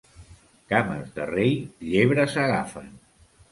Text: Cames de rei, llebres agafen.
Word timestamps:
Cames 0.73 1.11
de 1.19 1.27
rei, 1.33 1.53
llebres 1.91 2.41
agafen. 2.47 2.93